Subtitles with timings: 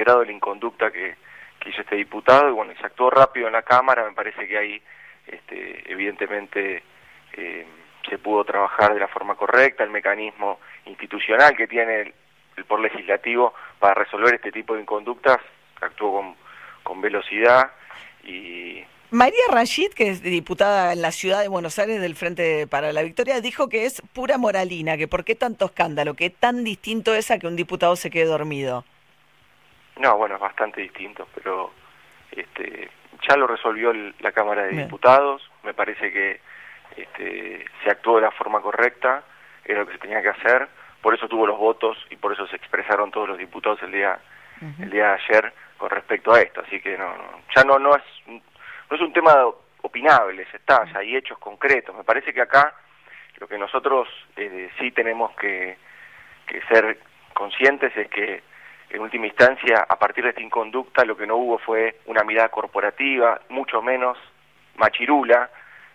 [0.00, 1.16] grado de la inconducta que,
[1.60, 4.58] que hizo este diputado y bueno, se actuó rápido en la Cámara, me parece que
[4.58, 4.82] ahí
[5.26, 6.82] este, evidentemente
[7.34, 7.66] eh,
[8.08, 12.14] se pudo trabajar de la forma correcta, el mecanismo institucional que tiene el,
[12.56, 15.38] el por legislativo para resolver este tipo de inconductas
[15.80, 16.34] actuó con,
[16.82, 17.70] con velocidad
[18.24, 22.92] y María Rashid, que es diputada en la ciudad de Buenos Aires del Frente para
[22.92, 27.12] la Victoria, dijo que es pura moralina, que por qué tanto escándalo, que tan distinto
[27.16, 28.84] es a que un diputado se quede dormido.
[29.96, 31.72] No, bueno, es bastante distinto, pero
[32.30, 32.90] este,
[33.28, 36.40] ya lo resolvió el, la Cámara de Diputados, me parece que
[36.96, 39.22] este, se actuó de la forma correcta,
[39.64, 40.68] era lo que se tenía que hacer,
[41.02, 44.18] por eso tuvo los votos y por eso se expresaron todos los diputados el día,
[44.60, 44.82] uh -huh.
[44.82, 47.96] el día de ayer con respecto a esto, así que no, no ya no, no
[47.96, 49.34] es no es un tema
[49.82, 51.94] opinable, está, ya hay hechos concretos.
[51.94, 52.74] Me parece que acá
[53.38, 55.78] lo que nosotros eh, sí tenemos que,
[56.46, 56.98] que, ser
[57.32, 58.42] conscientes es que
[58.90, 62.48] en última instancia, a partir de esta inconducta, lo que no hubo fue una mirada
[62.48, 64.18] corporativa, mucho menos
[64.76, 65.50] machirula,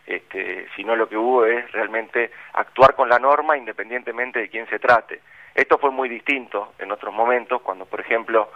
[0.06, 4.80] este, sino lo que hubo es realmente actuar con la norma independientemente de quién se
[4.80, 5.22] trate.
[5.53, 8.52] Esto fue muy distinto en otros momentos, cuando por ejemplo,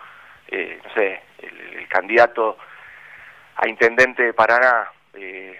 [0.47, 2.57] eh, no sé, el, candidato
[3.55, 5.59] a intendente de Paraná, eh,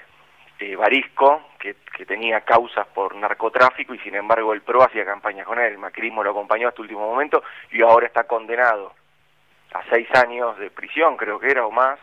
[0.60, 5.46] eh, Barisco, que, que, tenía causas por narcotráfico y sin embargo el PRO hacía campañas
[5.46, 8.94] con él, el macrismo lo acompañó hasta el último momento y ahora está condenado
[9.74, 12.00] a seis años de prisión, creo que era o más,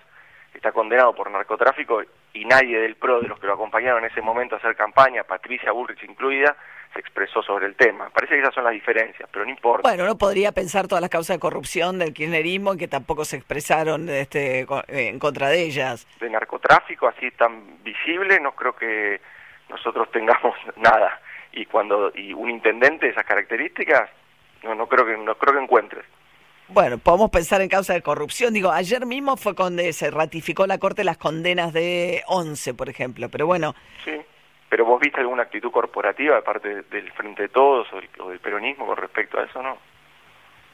[0.55, 4.23] está condenado por narcotráfico y nadie del PRO, de los que lo acompañaron en ese
[4.23, 6.57] momento a hacer campaña, Patricia Bullrich incluida,
[6.93, 8.11] se expresó sobre el tema.
[8.11, 9.89] Parece que esas son las diferencias, pero no importa.
[9.89, 14.09] Bueno, uno podría pensar todas las causas de corrupción del kirchnerismo que tampoco se expresaron
[14.09, 16.07] este, en contra de ellas.
[16.21, 19.21] De narcotráfico así tan visible, no creo que
[19.69, 21.21] nosotros tengamos nada.
[21.53, 24.11] Y cuando y un intendente de esas características,
[24.63, 26.05] no, no creo que no creo que encuentres.
[26.69, 28.53] Bueno, podemos pensar en causa de corrupción.
[28.53, 33.29] Digo, ayer mismo fue cuando se ratificó la Corte las condenas de 11, por ejemplo,
[33.29, 33.75] pero bueno.
[34.05, 34.21] Sí,
[34.69, 38.31] pero vos viste alguna actitud corporativa de parte del Frente de Todos o, el, o
[38.31, 39.79] del peronismo con respecto a eso, ¿no?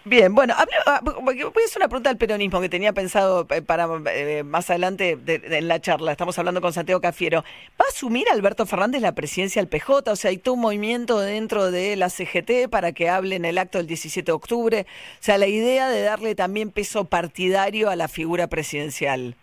[0.05, 3.87] Bien, bueno, ah, voy a hacer una pregunta al peronismo que tenía pensado eh, para
[4.13, 6.11] eh, más adelante de, de, en la charla.
[6.11, 7.45] Estamos hablando con Santiago Cafiero.
[7.81, 10.11] ¿Va a asumir Alberto Fernández la presidencia del PJ?
[10.11, 13.59] O sea, hay todo un movimiento dentro de la CGT para que hable en el
[13.59, 14.87] acto del 17 de octubre.
[14.89, 19.37] O sea, la idea de darle también peso partidario a la figura presidencial.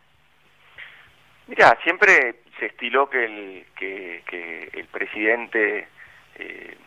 [1.48, 5.88] Mira, siempre se estiló que el, que, que el presidente
[6.36, 6.78] eh,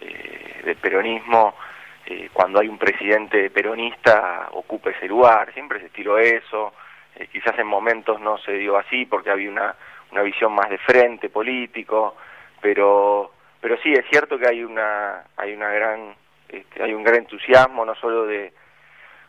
[0.00, 1.54] eh, del peronismo
[2.06, 6.72] eh, cuando hay un presidente peronista ocupe ese lugar, siempre se estiró eso,
[7.14, 9.76] eh, quizás en momentos no se dio así porque había una,
[10.10, 12.16] una visión más de frente político,
[12.60, 16.14] pero pero sí es cierto que hay una hay una gran
[16.48, 18.52] este, hay un gran entusiasmo no solo de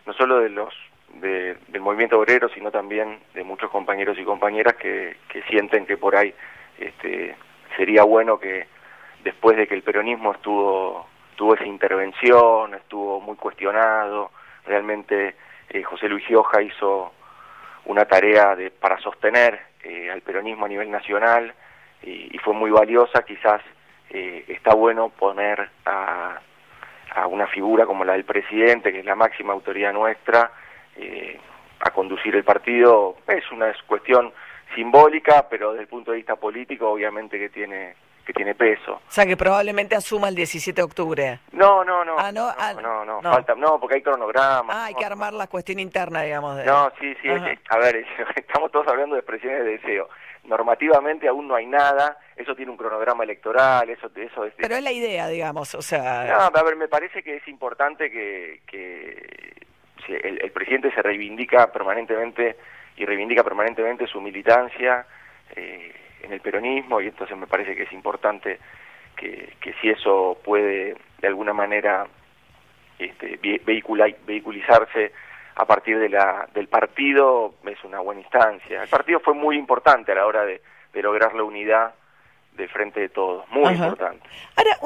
[0.06, 0.74] no solo de los
[1.16, 5.16] de, del movimiento obrero sino también de muchos compañeros y compañeras que,
[5.50, 6.34] sienten que por ahí
[6.78, 7.36] este,
[7.76, 8.68] sería bueno que
[9.24, 14.32] después de que el peronismo estuvo tuvo esa intervención, estuvo muy cuestionado,
[14.66, 15.36] realmente
[15.70, 17.14] eh, José Luis Gioja hizo
[17.86, 21.54] una tarea de, para sostener eh, al peronismo a nivel nacional
[22.04, 23.62] y, y fue muy valiosa, quizás
[24.12, 26.40] eh, está bueno poner a,
[27.16, 30.52] a, una figura como la del presidente, que es la máxima autoridad nuestra,
[30.98, 31.40] eh,
[31.80, 34.32] a conducir el partido, es una cuestión
[34.76, 38.94] simbólica, pero desde el punto de vista político obviamente que tiene que tiene peso.
[38.94, 41.40] O sea, que probablemente asuma el 17 de octubre.
[41.54, 42.18] No, no, no.
[42.20, 43.32] Ah, no, no, ah, no, no, no.
[43.32, 44.76] falta, no, porque hay cronogramas.
[44.76, 46.58] Ah, hay que armar la cuestión interna, digamos.
[46.58, 46.66] De...
[46.66, 50.08] No, sí, sí, es, a ver, estamos todos hablando de expresiones de deseo.
[50.44, 54.54] Normativamente aún no hay nada, eso tiene un cronograma electoral, eso, eso es...
[54.58, 56.26] Pero es la idea, digamos, o sea...
[56.26, 59.54] No, a ver, me parece que es importante que, que
[60.08, 62.58] el, el presidente se reivindica permanentemente
[62.98, 65.06] y reivindica permanentemente su militancia,
[65.56, 65.92] eh,
[66.24, 68.60] en el peronismo y entonces me parece que es importante
[69.16, 72.08] que, que si eso puede de alguna manera
[73.00, 75.12] este, vehicular, vehiculizarse
[75.56, 78.84] a partir de la, del partido es una buena instancia.
[78.84, 80.62] El partido fue muy importante a la hora de,
[80.94, 81.94] de lograr la unidad
[82.54, 83.86] del frente de todos, muy Ajá.
[83.86, 84.28] importante.
[84.56, 84.78] Ahora,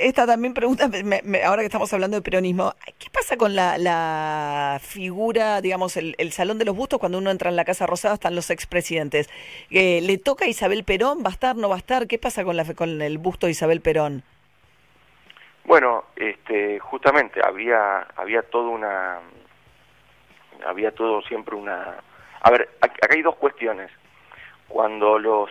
[0.00, 3.78] esta también pregunta, me, me, ahora que estamos hablando de peronismo, ¿qué pasa con la,
[3.78, 7.86] la figura, digamos, el, el, Salón de los Bustos, cuando uno entra en la Casa
[7.86, 9.30] Rosada están los expresidentes?
[9.70, 11.22] Eh, ¿Le toca a Isabel Perón?
[11.24, 12.06] ¿Va a estar, no va a estar?
[12.08, 14.24] ¿Qué pasa con, la, con el busto de Isabel Perón?
[15.64, 19.20] Bueno, este, justamente había, había toda una,
[20.66, 22.02] había todo siempre una...
[22.40, 23.90] A ver, acá hay dos cuestiones.
[24.68, 25.50] Cuando los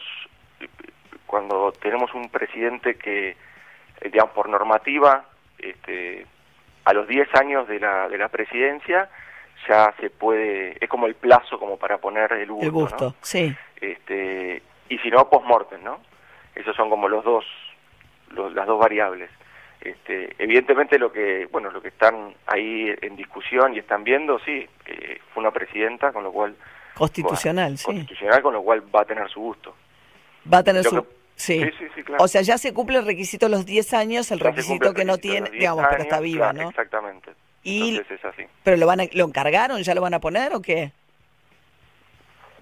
[1.27, 5.25] cuando tenemos un presidente que, eh, digamos, por normativa,
[5.59, 6.25] este,
[6.85, 9.09] a los 10 años de la, de la presidencia,
[9.67, 12.65] ya se puede, es como el plazo como para poner el gusto.
[12.65, 13.55] El gusto, sí.
[13.79, 15.99] Este, y si no, post-mortem, ¿no?
[16.55, 17.45] Esos son como los dos,
[18.31, 19.29] las dos variables.
[19.81, 24.67] Este, evidentemente lo que, bueno, lo que están ahí en discusión y están viendo, sí,
[25.33, 26.55] fue una presidenta, con lo cual...
[26.95, 27.85] Constitucional, sí.
[27.85, 29.75] Constitucional, con lo cual va a tener su gusto.
[30.51, 31.05] Va a tener su...
[31.37, 31.63] Sí.
[31.77, 32.23] Sí, sí, claro.
[32.23, 35.17] O sea, ya se cumple el requisito de los 10 años, el requisito que no
[35.17, 36.69] tiene, digamos, pero está viva, ¿no?
[36.69, 37.31] Exactamente.
[37.63, 38.45] Y, es así.
[38.63, 39.81] ¿Pero lo van lo encargaron?
[39.83, 40.91] ¿Ya lo van a poner o qué?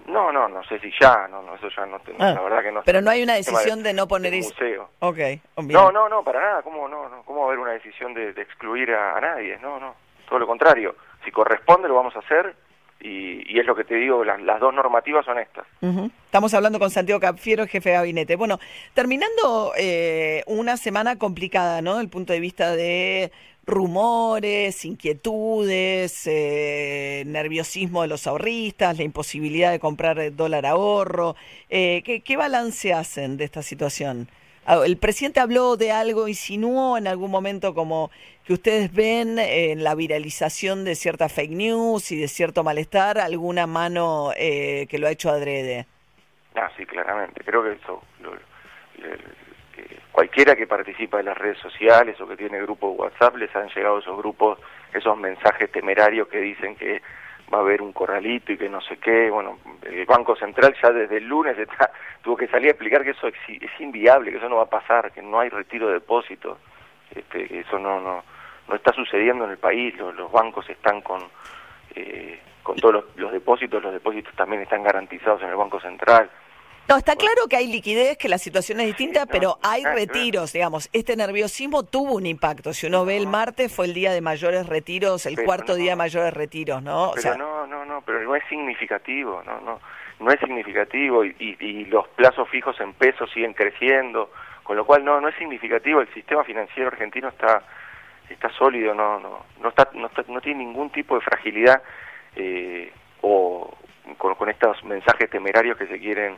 [0.06, 2.62] No, no, no sé si ya, no, no eso ya no tengo, ah, la verdad
[2.62, 2.82] que no.
[2.84, 4.50] Pero no hay una decisión de, no poner eso.
[4.50, 4.90] museo.
[5.00, 7.22] Okay, no, no, no, para nada, ¿cómo no, no?
[7.24, 9.58] ¿Cómo va a haber una decisión de, excluir a, nadie?
[9.58, 9.96] No, no,
[10.28, 10.94] todo lo contrario.
[11.24, 12.54] Si corresponde lo vamos a hacer
[13.06, 15.66] y, es lo que te digo, las, dos normativas son estas.
[16.24, 18.36] Estamos hablando con Santiago Cafiero, jefe de gabinete.
[18.36, 18.58] Bueno,
[18.94, 21.92] terminando eh, una semana complicada, ¿no?
[21.92, 23.32] Desde el punto de vista de
[23.64, 31.36] rumores, inquietudes, eh, nerviosismo de los ahorristas, la imposibilidad de comprar dólar ahorro.
[31.68, 34.28] Eh, ¿qué, ¿Qué balance hacen de esta situación?
[34.68, 38.10] Ah, el presidente habló de algo, insinuó en algún momento como
[38.44, 43.68] que ustedes ven en la viralización de cierta fake news y de cierto malestar alguna
[43.68, 45.86] mano eh, que lo ha hecho adrede.
[46.56, 47.44] Ah, sí, claramente.
[47.44, 48.02] Creo que eso,
[50.10, 53.68] cualquiera que participa en las redes sociales o que tiene grupos de WhatsApp, les han
[53.68, 54.58] llegado esos grupos,
[54.92, 57.02] esos mensajes temerarios que dicen que
[57.52, 59.30] va a haber un corralito y que no sé qué.
[59.30, 61.90] Bueno, el Banco Central ya desde el lunes está,
[62.22, 63.34] tuvo que salir a explicar que eso es,
[63.78, 66.58] inviable, que eso no va a pasar, que no hay retiro de depósitos,
[67.14, 68.24] este, que eso no, no,
[68.68, 71.22] no está sucediendo en el país, los, bancos están con,
[71.94, 76.28] eh, con todos los, depósitos, los depósitos también están garantizados en el Banco Central.
[76.88, 80.88] No, está claro que hay liquidez, que la situación es distinta, pero hay retiros, digamos.
[80.92, 82.72] Este nerviosismo tuvo un impacto.
[82.72, 85.96] Si uno ve el martes, fue el día de mayores retiros, el cuarto día de
[85.96, 87.10] mayores retiros, ¿no?
[87.16, 89.80] Pero no, no, no, pero no es significativo, no, no,
[90.20, 94.30] no es significativo y, y, los plazos fijos en pesos siguen creciendo,
[94.62, 96.00] con lo cual no, no es significativo.
[96.00, 97.64] El sistema financiero argentino está,
[98.30, 101.82] está sólido, no, no, no está, no, no tiene ningún tipo de fragilidad
[102.36, 102.92] eh,
[103.22, 103.76] o
[104.18, 106.36] con, con estos mensajes temerarios que se quieren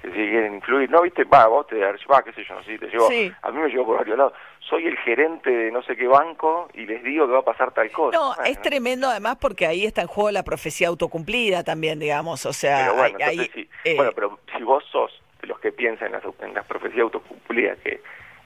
[0.00, 0.90] que se quieren influir.
[0.90, 3.08] No, viste, va, vos te va, qué sé yo, no sé, te llevo,
[3.42, 4.32] a mí me llevo por varios lados.
[4.60, 7.72] Soy el gerente de no sé qué banco y les digo que va a pasar
[7.72, 8.16] tal cosa.
[8.16, 12.52] No, es tremendo además porque ahí está en juego la profecía autocumplida también, digamos, o
[12.52, 12.92] sea...
[12.92, 16.66] bueno, eh, bueno, pero si vos sos de los que piensan en las, en las
[16.66, 18.00] profecías autocumplidas, que,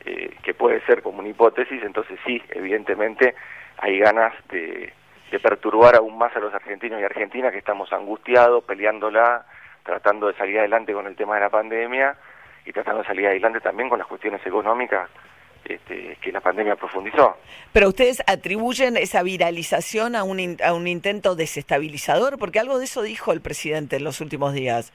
[0.04, 3.34] eh, que puede ser como una hipótesis, entonces sí, evidentemente
[3.78, 4.92] hay ganas de,
[5.30, 9.44] de perturbar aún más a los argentinos y argentinas que estamos angustiados, peleándola
[9.82, 12.16] tratando de salir adelante con el tema de la pandemia
[12.64, 15.08] y tratando de salir adelante también con las cuestiones económicas
[15.64, 17.36] este, que la pandemia profundizó.
[17.72, 23.02] Pero ustedes atribuyen esa viralización a un, a un intento desestabilizador, porque algo de eso
[23.02, 24.92] dijo el presidente en los últimos días.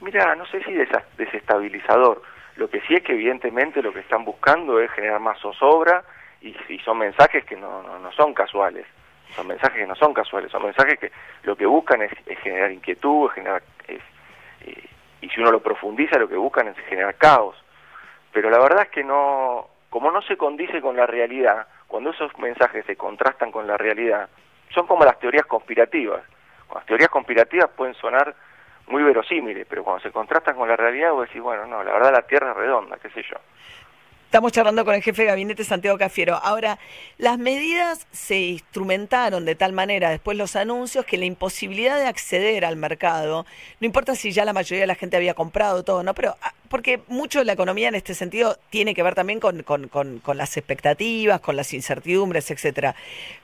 [0.00, 0.72] Mira, no sé si
[1.16, 2.22] desestabilizador.
[2.56, 6.04] Lo que sí es que evidentemente lo que están buscando es generar más zozobra
[6.40, 8.86] y, y son mensajes que no, no, no son casuales.
[9.34, 13.28] Son mensajes que no son casuales, son mensajes que lo que buscan es, generar inquietud,
[13.30, 14.00] generar, es,
[14.62, 14.88] eh,
[15.20, 17.56] y si uno lo profundiza, lo que buscan es generar caos.
[18.32, 22.36] Pero la verdad es que no, como no se condice con la realidad, cuando esos
[22.38, 24.28] mensajes se contrastan con la realidad,
[24.74, 26.22] son como las teorías conspirativas.
[26.74, 28.34] Las teorías conspirativas pueden sonar
[28.88, 32.12] muy verosímiles, pero cuando se contrastan con la realidad, vos decís, bueno, no, la verdad
[32.12, 33.36] la Tierra es redonda, qué sé yo.
[34.28, 36.36] Estamos charlando con el jefe de gabinete Santiago Cafiero.
[36.36, 36.78] Ahora,
[37.16, 42.66] las medidas se instrumentaron de tal manera, después los anuncios, que la imposibilidad de acceder
[42.66, 43.46] al mercado,
[43.80, 46.12] no importa si ya la mayoría de la gente había comprado todo, ¿no?
[46.12, 49.62] Pero ah, porque mucho de la economía en este sentido tiene que ver también con,
[49.62, 52.94] con, con, las expectativas, con las incertidumbres, etcétera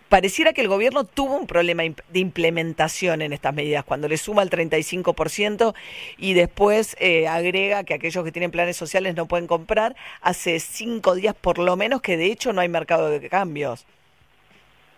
[0.09, 4.43] pareciera que el gobierno tuvo un problema de implementación en estas medidas, cuando le suma
[4.43, 5.75] el 35%
[6.19, 11.17] y después eh, agrega que aquellos que tienen planes sociales no pueden comprar, hace cinco
[11.17, 13.87] días por lo menos que de hecho no hay mercado de cambios.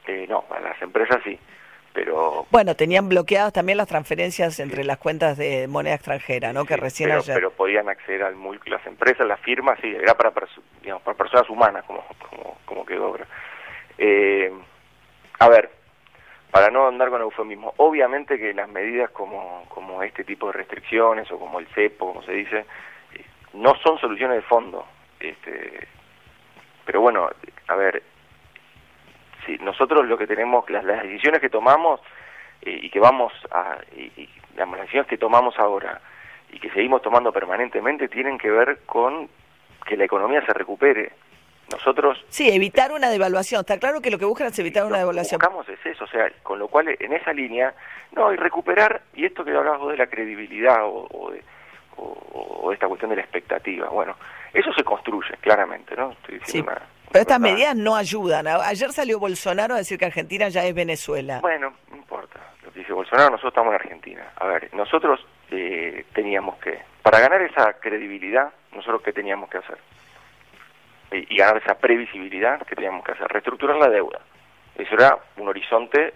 [0.07, 1.39] Eh, no, para las empresas sí,
[1.97, 2.47] pero...
[2.51, 6.67] Bueno, tenían bloqueadas también las transferencias entre las cuentas de moneda extranjera, ¿no?
[6.67, 7.35] que recién pero, ayer...
[7.35, 10.31] pero podían acceder al multi, las empresas, las firmas, sí, era para,
[10.83, 13.17] digamos, para personas humanas, como, como, como quedó.
[13.97, 14.53] Eh,
[15.39, 15.71] a ver,
[16.51, 21.31] para no andar con eufemismo, obviamente que las medidas como, como este tipo de restricciones
[21.33, 22.67] o como el cepo, como se dice,
[23.15, 23.25] eh,
[23.55, 24.85] no son soluciones de fondo.
[25.19, 25.89] Este,
[26.85, 27.31] pero bueno,
[27.69, 28.03] a ver,
[29.61, 32.01] nosotros lo que tenemos, las, decisiones que tomamos
[32.63, 36.01] eh, y que vamos a, y, las decisiones que tomamos ahora
[36.51, 39.29] y que seguimos tomando permanentemente tienen que ver con
[39.87, 41.13] que la economía se recupere.
[41.71, 42.25] Nosotros...
[42.29, 43.61] Sí, evitar una devaluación.
[43.61, 45.41] Está claro que lo que buscan es evitar una devaluación.
[45.41, 47.75] Lo que buscamos es eso, o sea, con lo cual en esa línea,
[48.13, 51.43] no, y recuperar, y esto que hablabas vos de la credibilidad o, de,
[51.97, 54.17] o, esta cuestión de la expectativa, bueno,
[54.53, 56.13] eso se construye claramente, ¿no?
[56.13, 56.65] Estoy sí.
[57.17, 58.47] Pero estas medidas no ayudan.
[58.47, 61.41] Ayer salió Bolsonaro a decir que Argentina ya es Venezuela.
[61.41, 62.39] Bueno, no importa.
[62.63, 64.33] Lo que dice Bolsonaro, nosotros estamos en Argentina.
[64.37, 69.79] A ver, nosotros eh, teníamos que, para ganar esa credibilidad, nosotros qué teníamos que hacer?
[71.13, 74.21] y ganar esa previsibilidad que teníamos que hacer, reestructurar la deuda.
[74.75, 76.13] Eso era un horizonte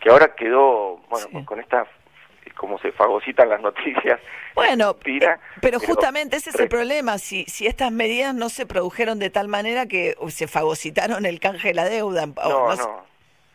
[0.00, 1.86] que ahora quedó, bueno, con esta
[2.62, 4.20] como se fagocitan las noticias.
[4.54, 9.18] Bueno, eh, pero, justamente ese es el problema, si, si estas medidas no se produjeron
[9.18, 12.26] de tal manera que se fagocitaron el canje de la deuda.
[12.26, 13.04] No, no,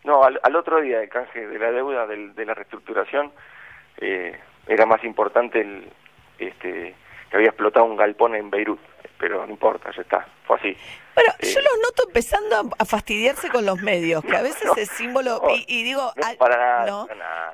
[0.04, 3.32] no, al, otro día del canje de la deuda, de la reestructuración,
[4.00, 5.88] eh, era más importante el,
[6.40, 6.96] este,
[7.30, 8.80] que había explotado un galpón en Beirut
[9.18, 10.78] pero no importa, ya está, fue así.
[11.16, 14.90] Bueno, yo eh, los noto empezando a, fastidiarse con los medios, que a veces es
[14.90, 16.14] símbolo, y, digo,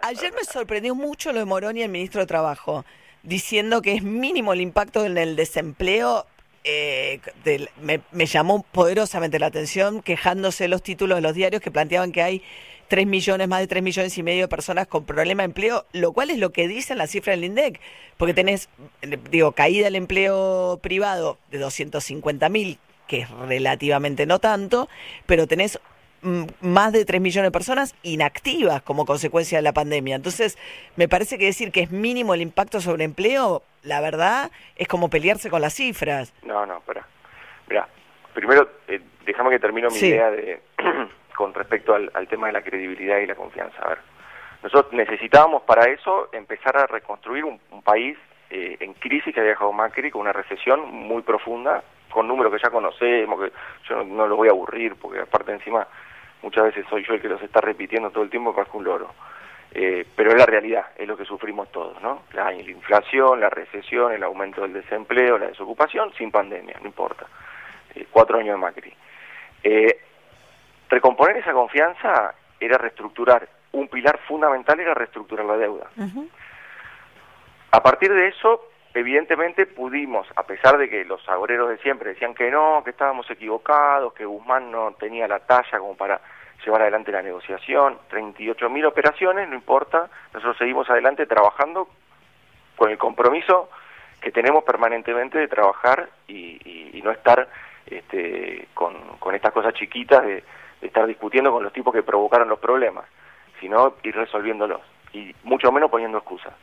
[0.01, 2.85] ayer me sorprendió mucho lo de Moroni, el ministro de Trabajo,
[3.23, 6.25] diciendo que es mínimo el impacto en el desempleo.
[6.65, 7.19] Eh,
[7.81, 12.21] me, me llamó poderosamente la atención, quejándose los títulos de los diarios que planteaban que
[12.21, 12.43] hay
[12.93, 16.11] 3 millones, más de 3 millones y medio de personas con problema de empleo, lo
[16.11, 17.79] cual es lo que dicen las cifras del INDEC,
[18.17, 18.69] porque tenés,
[19.31, 24.89] digo, caída del empleo privado de 250 mil, que es relativamente no tanto,
[25.25, 25.79] pero tenés
[26.21, 30.15] mm, más de 3 millones de personas inactivas como consecuencia de la pandemia.
[30.15, 30.59] Entonces,
[30.95, 35.09] me parece que decir que es mínimo el impacto sobre empleo, la verdad, es como
[35.09, 36.31] pelearse con las cifras.
[36.43, 37.07] No, no, espera.
[37.67, 37.87] Mira,
[38.35, 40.61] primero, eh, déjame que termino mi idea de
[41.35, 43.81] con respecto al, tema de la credibilidad y la confianza.
[43.81, 43.97] A ver,
[44.61, 48.17] nosotros necesitábamos para eso empezar a reconstruir un, país
[48.49, 52.59] eh, en crisis que había dejado Macri, con una recesión muy profunda, con números que
[52.63, 53.51] ya conocemos, que
[53.89, 55.87] yo no, los voy a aburrir, porque aparte encima
[56.41, 59.09] muchas veces soy yo el que los está repitiendo todo el tiempo, parezco un loro.
[59.75, 62.23] Eh, pero es la realidad, es lo que sufrimos todos, ¿no?
[62.33, 67.25] La, inflación, la recesión, el aumento del desempleo, la desocupación, sin pandemia, no importa.
[67.95, 68.93] Eh, cuatro años de Macri.
[69.63, 69.99] Eh,
[70.93, 75.87] Recomponer esa confianza era reestructurar, un pilar fundamental era reestructurar la deuda.
[77.71, 82.35] A partir de eso, evidentemente pudimos, a pesar de que los agoreros de siempre decían
[82.35, 86.21] que no, que estábamos equivocados, que Guzmán no tenía la talla como para
[86.63, 91.87] llevar adelante la negociación, 38.000 operaciones, no importa, nosotros seguimos adelante trabajando
[92.75, 93.67] con el compromiso
[94.21, 97.49] que tenemos permanentemente de trabajar y, no estar
[97.87, 100.43] este, con, con estas cosas chiquitas de
[100.85, 103.05] estar discutiendo con los tipos que provocaron los problemas,
[103.59, 104.81] sino ir resolviéndolos
[105.13, 106.53] y mucho menos poniendo excusas.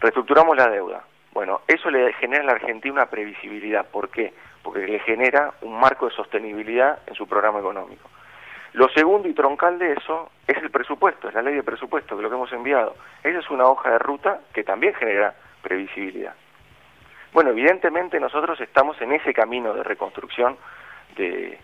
[0.00, 1.04] Reestructuramos la deuda.
[1.32, 3.86] Bueno, eso le genera a la Argentina una previsibilidad.
[3.86, 4.32] ¿Por qué?
[4.62, 8.08] Porque le genera un marco de sostenibilidad en su programa económico.
[8.72, 12.22] Lo segundo y troncal de eso es el presupuesto, es la ley de presupuesto, que
[12.22, 12.94] lo que hemos enviado.
[13.22, 16.34] Esa es una hoja de ruta que también genera previsibilidad.
[17.32, 20.56] Bueno, evidentemente nosotros estamos en ese camino de reconstrucción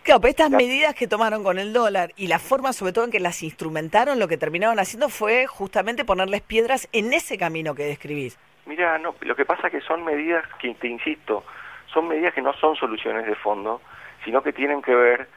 [0.03, 3.11] Claro, pero estas medidas que tomaron con el dólar y la forma sobre todo en
[3.11, 7.85] que las instrumentaron, lo que terminaron haciendo fue justamente ponerles piedras en ese camino que
[7.85, 8.39] describís.
[8.67, 11.45] Mira, no, lo que pasa es que son medidas que, te insisto,
[11.93, 13.81] son medidas que no son soluciones de fondo,
[14.25, 15.29] sino que tienen que ver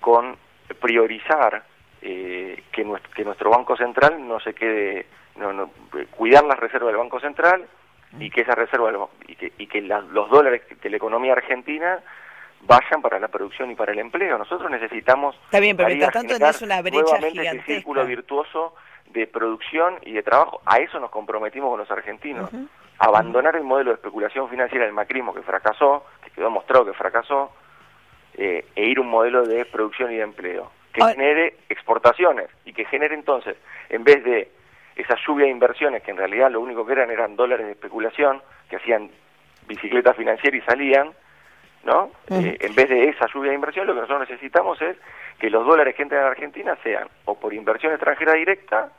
[0.00, 0.36] con
[0.80, 1.64] priorizar
[2.00, 5.06] eh, que, nuestro, que nuestro Banco Central no se quede,
[5.36, 5.70] no,
[6.10, 7.66] cuidar las reservas del Banco Central
[8.18, 11.98] y que esa reserva y que, y que los dólares de la economía argentina
[12.62, 14.38] vayan para la producción y para el empleo.
[14.38, 17.50] Nosotros necesitamos Está bien, pero mientras tanto es una brecha gigantesca.
[17.50, 18.74] ese círculo virtuoso
[19.10, 20.60] de producción y de trabajo.
[20.66, 22.50] A eso nos comprometimos con los argentinos.
[22.98, 27.52] Abandonar el modelo de especulación financiera del macrismo que fracasó, que quedó mostrado que fracasó,
[28.34, 32.84] eh, e ir un modelo de producción y de empleo que genere exportaciones y que
[32.86, 33.56] genere entonces,
[33.88, 34.50] en vez de
[34.96, 38.42] esa lluvia de inversiones que en realidad lo único que eran eran dólares de especulación,
[38.68, 39.10] que hacían
[39.66, 41.12] bicicletas financieras y salían,
[41.84, 42.10] ¿no?
[42.30, 44.96] Eh, en vez de esa lluvia de inversión, lo que nosotros necesitamos es
[45.38, 48.90] que los dólares que entren a Argentina sean o por inversión extranjera directa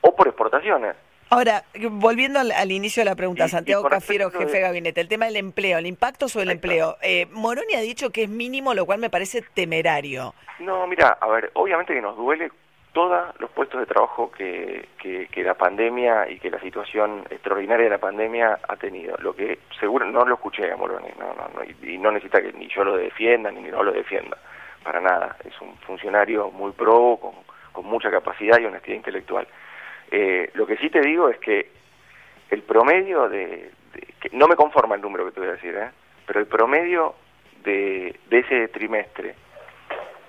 [0.00, 0.96] o por exportaciones.
[1.32, 4.60] Ahora, volviendo al, inicio de la pregunta, Santiago Cafiero, jefe de...
[4.60, 6.96] gabinete, el tema del empleo, el impacto sobre el empleo.
[7.02, 10.34] Eh, Moroni ha dicho que es mínimo, lo cual me parece temerario.
[10.58, 12.50] No, mira, a ver, obviamente que nos duele
[12.92, 17.90] todos los puestos de trabajo que, que, la pandemia y que la situación extraordinaria de
[17.90, 19.16] la pandemia ha tenido.
[19.18, 22.84] Lo que seguro no lo escuché a no, no, y, no necesita que ni yo
[22.84, 24.36] lo defienda ni no lo defienda,
[24.82, 25.36] para nada.
[25.44, 29.46] Es un funcionario muy pro, con, mucha capacidad y honestidad intelectual.
[30.10, 31.70] Eh, lo que sí te digo es que
[32.50, 33.70] el promedio de,
[34.20, 35.90] que no me conforma el número que te voy a decir, ¿eh?
[36.26, 37.14] pero el promedio
[37.64, 39.34] de, ese trimestre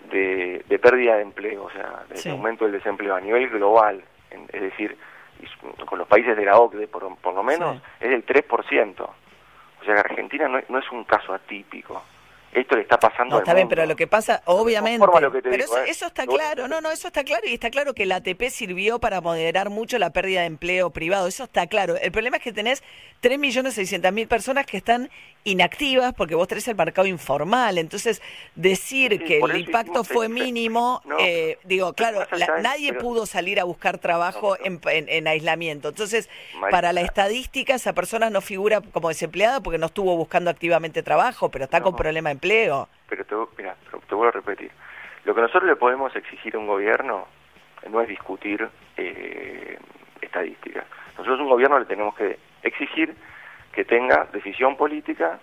[0.10, 4.04] de, pérdida de empleo, o sea, de aumento del desempleo a nivel global,
[4.52, 4.98] es decir,
[5.86, 9.02] con los países de la OCDE por, lo menos, es del 3%.
[9.02, 12.02] O sea que Argentina no es un caso atípico
[12.54, 13.36] esto le está pasando.
[13.36, 15.06] No, está bien, pero lo que pasa, obviamente.
[15.42, 15.84] pero ¿eh?
[15.88, 19.00] eso, está claro, no, no, eso está claro y está claro que la ATP sirvió
[19.00, 21.96] para moderar mucho la pérdida de empleo privado, eso está claro.
[21.96, 22.84] El problema es que tenés
[23.22, 25.10] 3.600.000 personas que están
[25.44, 27.78] inactivas porque vos tenés el mercado informal.
[27.78, 28.22] Entonces,
[28.56, 32.26] decir que el impacto fue mínimo, eh, digo, claro,
[32.62, 35.90] nadie pudo salir a buscar trabajo en, aislamiento.
[35.90, 36.30] Entonces,
[36.70, 41.50] para la estadística, esa persona no figura como desempleada porque no estuvo buscando activamente trabajo,
[41.50, 42.88] pero está con problema de empleo.
[43.10, 43.76] Pero te, mira,
[44.08, 44.72] te vuelvo a repetir.
[45.24, 47.28] Lo que nosotros le podemos exigir a un gobierno
[47.90, 48.68] no es discutir
[48.98, 49.78] eh,
[50.22, 50.86] estadísticas.
[51.18, 53.16] Nosotros a un gobierno le tenemos que exigir
[53.72, 55.40] que tenga decisión política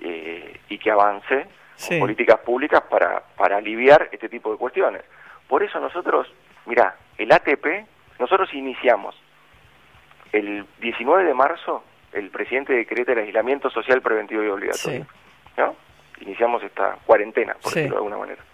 [0.00, 1.46] eh, y que avance
[1.88, 5.02] con políticas públicas para, para aliviar este tipo de cuestiones.
[5.48, 6.32] Por eso nosotros,
[6.66, 7.86] mira, el ATP,
[8.18, 9.16] nosotros iniciamos
[10.32, 15.06] el 19 de marzo, el presidente decreta el aislamiento social preventivo y obligatorio.
[15.56, 15.76] ¿no?
[16.20, 18.44] Iniciamos esta cuarentena, por decirlo de alguna manera.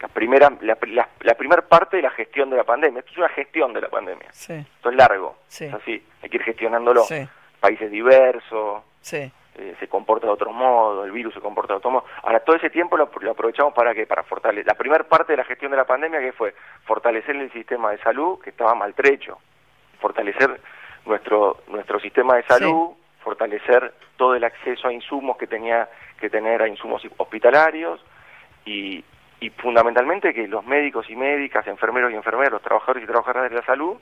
[0.00, 0.78] La primera, la,
[1.22, 3.00] la, primera parte de la gestión de la pandemia.
[3.00, 4.28] Esto es una gestión de la pandemia.
[4.30, 5.38] Esto es largo.
[5.48, 7.04] Es así, hay que ir gestionándolo
[7.58, 8.82] países diversos,
[9.58, 12.04] eh, se comporta de otro modo, el virus se comporta de otro modo.
[12.22, 14.66] Ahora, todo ese tiempo lo, aprovechamos para que para fortalecer.
[14.66, 17.98] La primera parte de la gestión de la pandemia que fue fortalecer el sistema de
[17.98, 19.38] salud que estaba maltrecho,
[20.00, 20.60] fortalecer
[21.06, 22.90] nuestro nuestro sistema de salud,
[23.24, 25.88] fortalecer todo el acceso a insumos que tenía
[26.20, 28.00] que tener a insumos hospitalarios
[28.64, 29.04] y,
[29.40, 33.64] y fundamentalmente que los médicos y médicas, enfermeros y enfermeros, trabajadores y trabajadoras de la
[33.64, 33.96] salud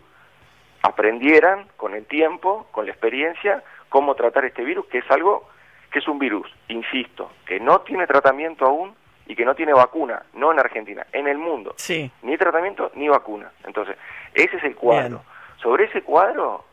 [0.83, 5.49] aprendieran con el tiempo, con la experiencia, cómo tratar este virus, que es algo
[5.91, 8.95] que es un virus, insisto, que no tiene tratamiento aún
[9.27, 11.75] y que no tiene vacuna, no en Argentina, en el mundo.
[11.77, 12.11] Sí.
[12.23, 13.51] Ni tratamiento ni vacuna.
[13.65, 13.97] Entonces,
[14.35, 15.23] ese es el cuadro.
[15.63, 16.65] Sobre ese cuadro,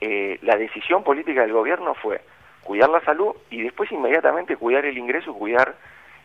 [0.00, 2.20] eh, la decisión política del gobierno fue
[2.62, 5.74] cuidar la salud y después inmediatamente cuidar el ingreso, cuidar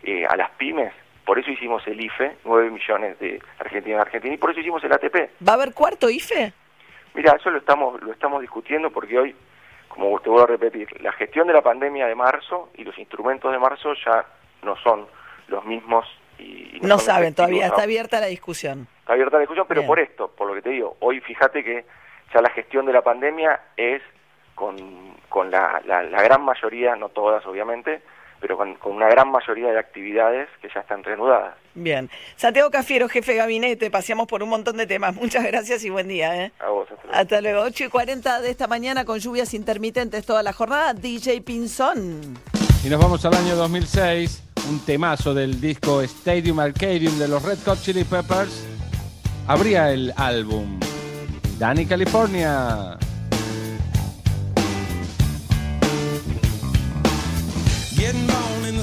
[0.02, 0.92] eh, a las pymes.
[1.24, 4.82] Por eso hicimos el IFE, 9 millones de argentinos en Argentina, y por eso hicimos
[4.84, 5.30] el ATP.
[5.46, 6.52] ¿Va a haber cuarto IFE?
[7.14, 9.34] Mira, eso lo estamos, lo estamos discutiendo porque hoy,
[9.88, 13.50] como te voy a repetir, la gestión de la pandemia de marzo y los instrumentos
[13.52, 14.24] de marzo ya
[14.62, 15.06] no son
[15.48, 16.06] los mismos.
[16.38, 18.86] Y, no, saben todavía, está abierta la discusión.
[19.00, 21.84] Está abierta la discusión, pero por esto, por lo que te digo, hoy fíjate que
[22.32, 24.02] ya la gestión de la pandemia es
[24.54, 24.76] con,
[25.28, 28.02] con la, la, la gran mayoría, no todas obviamente,
[28.40, 31.54] pero con, una gran mayoría de actividades que ya están reanudadas.
[31.74, 32.10] Bien.
[32.36, 35.14] Santiago Cafiero, jefe de gabinete, paseamos por un montón de temas.
[35.14, 36.44] Muchas gracias y buen día.
[36.44, 36.52] ¿eh?
[36.60, 37.62] A vos, hasta luego.
[37.62, 40.94] 8 y 40 de esta mañana con lluvias intermitentes toda la jornada.
[40.94, 42.38] DJ Pinzón.
[42.84, 47.58] Y nos vamos al año 2006, un temazo del disco Stadium Arcadium de los Red
[47.64, 48.66] Hot Chili Peppers.
[49.46, 50.78] Abría el álbum.
[51.58, 52.98] Danny California.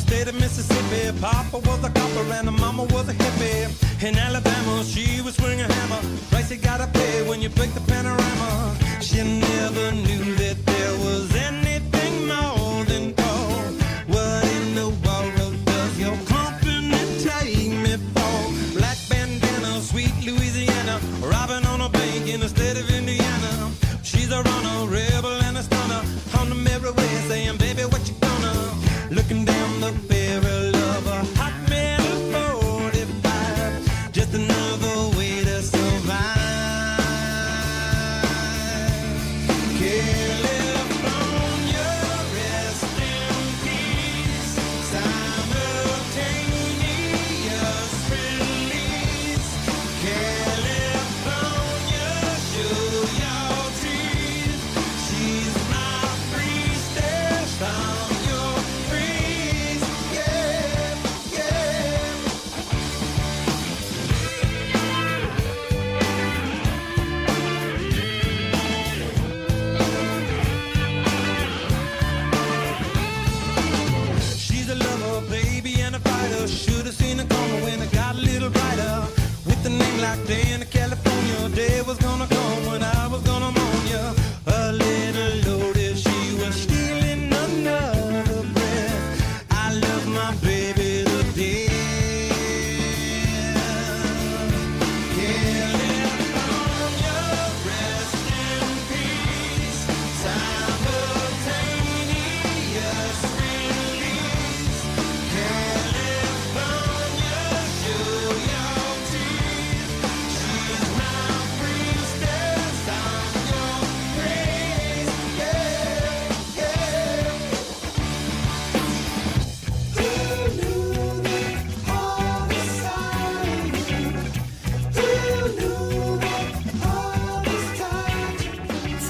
[0.05, 1.17] State of Mississippi.
[1.19, 4.03] Papa was a copper and mama was a hippie.
[4.07, 6.01] In Alabama, she was swinging a hammer.
[6.29, 8.75] Price you gotta pay when you break the panorama.
[9.01, 11.64] She never knew that there was anything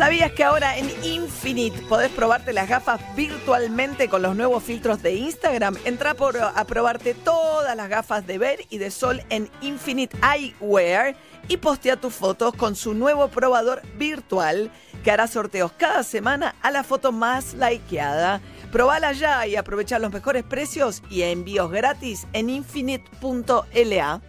[0.05, 5.15] ¿Sabías que ahora en Infinite podés probarte las gafas virtualmente con los nuevos filtros de
[5.15, 5.77] Instagram?
[5.83, 11.15] Entra por, a probarte todas las gafas de ver y de sol en Infinite Eyewear
[11.47, 14.69] y postea tus fotos con su nuevo probador virtual
[15.03, 18.41] que hará sorteos cada semana a la foto más likeada.
[18.71, 24.21] Probala ya y aprovecha los mejores precios y envíos gratis en infinite.la.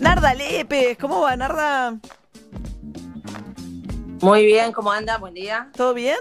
[0.00, 1.98] Narda Lepes, ¿cómo va Narda?
[4.20, 5.18] Muy bien, ¿cómo anda?
[5.18, 5.70] Buen día.
[5.76, 6.16] ¿Todo bien?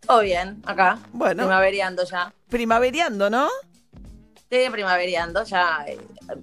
[0.00, 0.98] Todo bien, acá.
[1.12, 1.44] Bueno.
[1.44, 2.32] Primaveriando ya.
[2.48, 3.48] Primaveriando, ¿no?
[4.50, 5.44] Sí, primaveriando.
[5.44, 5.98] Ya, eh,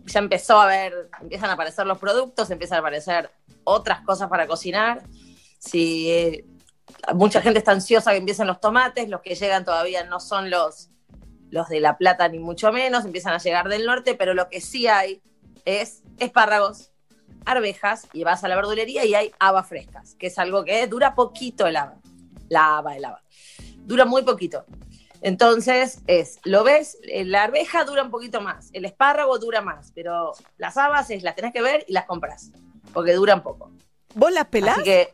[0.06, 3.30] ya empezó a ver, empiezan a aparecer los productos, empiezan a aparecer
[3.66, 5.04] otras cosas para cocinar.
[5.60, 6.46] Si eh,
[7.14, 10.90] mucha gente está ansiosa que empiecen los tomates, los que llegan todavía no son los,
[11.50, 14.62] los de La Plata ni mucho menos, empiezan a llegar del norte, pero lo que
[14.62, 15.22] sí hay
[15.66, 16.92] es espárragos,
[17.48, 21.16] arvejas y vas a la verdulería y hay habas frescas, que es algo que dura
[21.16, 21.96] poquito el haba.
[22.50, 23.22] La haba, el haba.
[23.86, 24.66] Dura muy poquito.
[25.22, 29.92] Entonces, es, lo ves, eh, la arveja dura un poquito más, el espárrago dura más,
[29.96, 32.52] pero las habas es, las tenés que ver y las compras,
[32.94, 33.72] porque duran poco.
[34.14, 34.76] ¿Vos las pelás?
[34.76, 35.14] Así que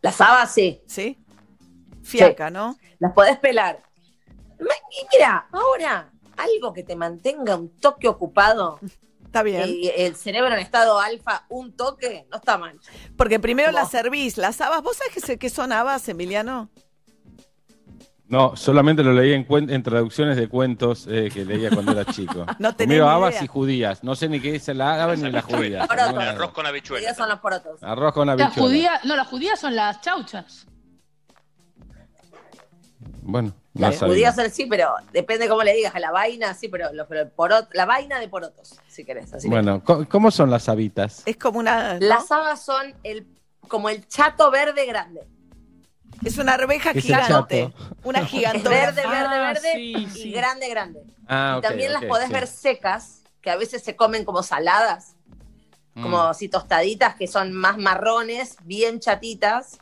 [0.00, 0.82] las habas sí.
[0.86, 1.18] Sí.
[2.02, 2.76] Fiaca, ¿no?
[2.98, 3.82] Las podés pelar.
[4.58, 8.78] Y mira, ahora, algo que te mantenga un toque ocupado
[9.26, 9.68] Está bien.
[9.68, 12.78] y el cerebro en estado alfa, un toque, no está mal.
[13.16, 13.78] Porque primero ¿Cómo?
[13.80, 14.82] las servís, las habas.
[14.82, 16.70] ¿Vos sabés que son habas, Emiliano?
[18.28, 22.04] No, solamente lo leí en, cuen- en traducciones de cuentos eh, que leía cuando era
[22.06, 22.44] chico.
[22.58, 24.02] No ni habas y judías.
[24.02, 25.84] No sé ni qué es la haba ni la judía.
[25.84, 27.04] Arroz con habichuelas.
[27.06, 27.80] Ellos son los porotos.
[27.84, 28.58] Arroz con Las habichuelas.
[28.70, 30.66] judías, no, las judías son las chauchas.
[33.28, 34.14] Bueno, no Las sabía.
[34.14, 36.90] judías son sí, pero depende cómo le digas, a la vaina, sí, pero,
[37.36, 39.34] porot- la vaina de porotos, si querés.
[39.34, 41.22] Así Bueno, ¿cómo, cómo son las habitas?
[41.26, 41.94] Es como una.
[41.94, 42.06] ¿no?
[42.06, 43.26] Las habas son el,
[43.68, 45.22] como el chato verde grande.
[46.24, 47.72] Es una arveja Es gigante.
[48.04, 48.70] Una Es gigantona.
[48.76, 50.30] verde, verde, Ah, verde sí, y sí.
[50.30, 51.02] grande, grande.
[51.26, 52.32] Ah, y ok, también las podés sí.
[52.32, 55.14] ver secas, que a veces se comen como saladas,
[55.94, 56.02] Mm.
[56.02, 59.78] como así tostaditas, que son más marrones, bien chatitas.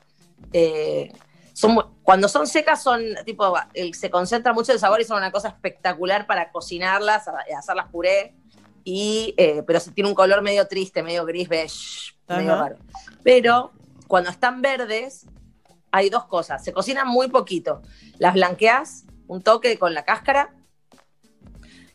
[0.52, 1.12] Eh,
[1.54, 3.54] son, cuando son secas son tipo,
[3.92, 8.34] se concentra mucho el sabor y son una cosa espectacular para cocinarlas, hacerlas puré.
[8.82, 12.62] Y, eh, pero se tiene un color medio triste, medio gris, beige, medio Ajá.
[12.64, 12.76] raro.
[13.22, 13.72] Pero
[14.08, 15.26] cuando están verdes,
[15.90, 16.62] hay dos cosas.
[16.62, 17.82] Se cocinan muy poquito.
[18.18, 20.52] Las blanqueas, un toque con la cáscara,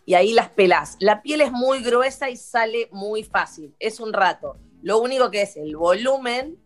[0.05, 0.95] y ahí las pelás.
[0.99, 3.75] La piel es muy gruesa y sale muy fácil.
[3.77, 4.57] Es un rato.
[4.81, 6.57] Lo único que es el volumen,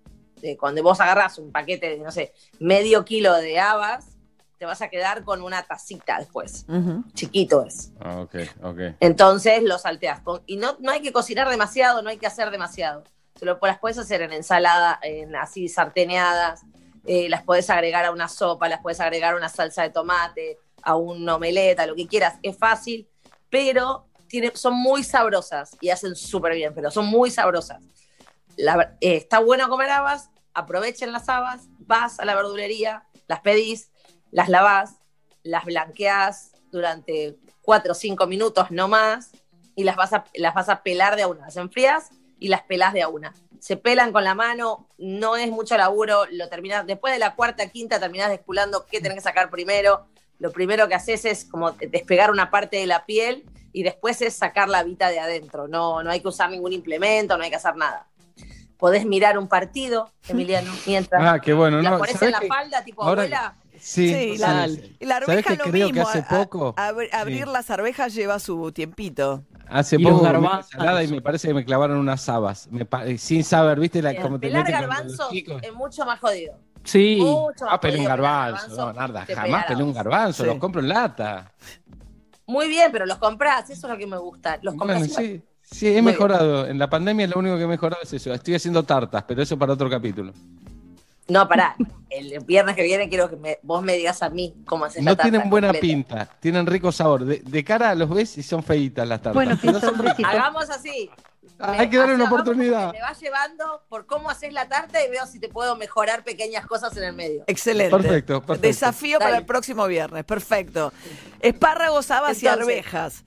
[0.44, 4.18] de cuando vos agarras un paquete de, no sé, medio kilo de habas,
[4.60, 6.66] te vas a quedar con una tacita después.
[7.14, 7.92] Chiquito es.
[8.00, 8.80] Ah, ok, ok.
[9.00, 10.20] Entonces lo salteas.
[10.20, 13.04] Con- y no, no hay que cocinar demasiado, no hay que hacer demasiado.
[13.36, 16.62] Se lo, las puedes hacer en ensalada, en así sarteneadas,
[17.06, 20.60] eh, las puedes agregar a una sopa, las puedes agregar a una salsa de tomate,
[20.82, 22.36] a un omelette, a lo que quieras.
[22.44, 23.08] Es fácil,
[23.50, 27.82] pero tiene, son muy sabrosas y hacen súper bien, pero son muy sabrosas.
[28.56, 33.92] La eh, está bueno comer habas, aprovechen las habas, vas a la verdulería, las pedís,
[34.32, 34.96] las lavás,
[35.44, 39.32] las blanqueás durante 4 o 5 minutos, no más,
[39.76, 41.42] y las vas a, las vas a pelar de a una.
[41.42, 43.34] Las enfrías y las pelás de a una.
[43.60, 47.70] Se pelan con la mano, no es mucho laburo, lo terminás, después de la cuarta,
[47.70, 50.08] quinta, terminás desculando qué tenés que sacar primero.
[50.40, 54.34] Lo primero que haces es como despegar una parte de la piel y después es
[54.34, 55.68] sacar la vita de adentro.
[55.68, 58.08] No, no hay que usar ningún implemento, no hay que hacer nada.
[58.84, 61.82] Podés mirar un partido, Emiliano, mientras Ah, qué bueno.
[61.82, 63.56] la No, pones en ¿sabés la que- falda, tipo ahora- abuela.
[63.80, 64.98] Sí, Sí, la, sí.
[65.00, 66.10] y la ¿Sabés arveja que lo creo que mismo.
[66.10, 66.74] hace a- poco?
[66.78, 67.50] a- abrir Sí.
[67.54, 69.46] las arvejas lleva su tiempito.
[69.70, 72.70] Hace Y poco ensalada y me parece que me clavaron unas habas.
[72.72, 74.02] Me pa- eh, sin saber, ¿viste?
[74.02, 76.54] La, El como pelar garbanzos es mucho más jodido.
[76.84, 77.20] Sí.
[77.22, 78.68] Mucho más Ah, pelé un garbanzo.
[78.76, 80.44] No, Narda, que jamás pelé un garbanzo.
[80.44, 80.50] Sí.
[80.50, 81.54] Los compro en lata.
[82.46, 84.60] Muy bien, pero los compras, eso es lo que me gusta.
[84.62, 85.44] Los compras Bueno, igual.
[85.64, 86.68] Sí, he mejorado.
[86.68, 88.34] En la pandemia lo único que he mejorado es eso.
[88.34, 90.34] Estoy haciendo tartas, pero eso para otro capítulo.
[91.30, 91.76] No, pará.
[92.10, 95.12] El viernes que viene quiero que me- vos me digas a mí cómo haces la
[95.12, 95.82] No tarta tienen buena completa.
[95.82, 97.24] pinta, tienen rico sabor.
[97.26, 99.34] De, de cara los ves y son feitas las tartas.
[99.34, 99.96] Bueno, son.
[100.26, 101.10] Hagamos así.
[101.60, 102.92] Ah, Hay que darle una oportunidad.
[102.92, 106.66] Me vas llevando por cómo haces la tarta y veo si te puedo mejorar pequeñas
[106.68, 107.44] cosas en el medio.
[107.48, 107.96] Excelente.
[107.96, 108.68] Perfecto, perfecto.
[108.68, 110.26] Desafío para el próximo viernes.
[110.26, 110.92] Perfecto.
[111.40, 113.24] Espárragos, habas y arvejas.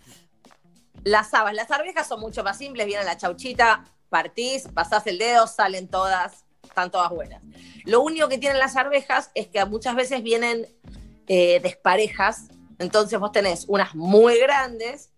[1.06, 5.46] Las habas, las arvejas son mucho más simples, viene la chauchita, partís, pasás el dedo,
[5.46, 7.44] salen todas, están todas buenas.
[7.84, 10.66] Lo único que tienen las arvejas es que muchas veces vienen
[11.28, 12.48] eh, desparejas,
[12.80, 15.12] entonces vos tenés unas muy grandes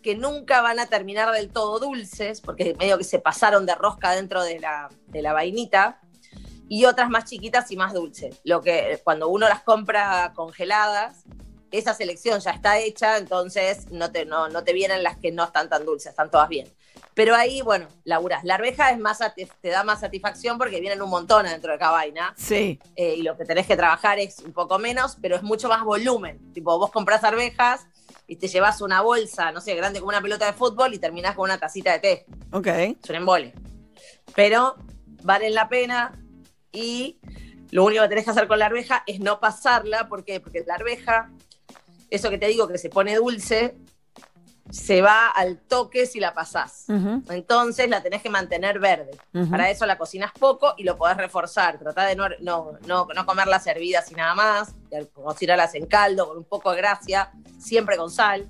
[0.00, 4.12] que nunca van a terminar del todo dulces, porque medio que se pasaron de rosca
[4.12, 6.00] dentro de la, de la vainita,
[6.68, 8.40] y otras más chiquitas y más dulces.
[8.44, 11.24] Lo que cuando uno las compra congeladas,
[11.72, 15.44] esa selección ya está hecha, entonces no te, no, no te vienen las que no
[15.44, 16.68] están tan dulces, están todas bien.
[17.14, 18.42] Pero ahí, bueno, laburas.
[18.44, 19.18] La arveja es más,
[19.60, 22.34] te da más satisfacción porque vienen un montón adentro de cada vaina.
[22.36, 22.78] Sí.
[22.96, 25.82] eh, y lo que tenés que trabajar es un poco menos, pero es mucho más
[25.84, 26.52] volumen.
[26.54, 27.86] Tipo, vos comprás arvejas
[28.26, 31.34] y te llevas una bolsa, no sé, grande como una pelota de fútbol y terminás
[31.34, 32.26] con una tacita de té.
[32.50, 32.66] Ok.
[32.66, 33.52] Es un embole.
[34.34, 34.76] Pero
[35.22, 36.18] valen la pena
[36.72, 37.20] y
[37.70, 40.08] lo único que tenés que hacer con la arveja es no pasarla.
[40.08, 40.40] ¿Por qué?
[40.40, 41.30] Porque la arveja,
[42.12, 43.74] eso que te digo que se pone dulce,
[44.70, 46.84] se va al toque si la pasás.
[47.30, 49.18] Entonces la tenés que mantener verde.
[49.50, 51.78] Para eso la cocinas poco y lo podés reforzar.
[51.78, 54.74] Tratá de no, no, no, no comerlas hervidas y nada más.
[54.90, 58.46] de Cocinarlas en caldo con un poco de gracia, siempre con sal,